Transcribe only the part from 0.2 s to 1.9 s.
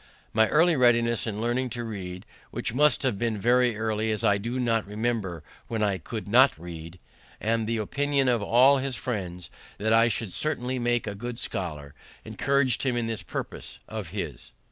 My early readiness in learning to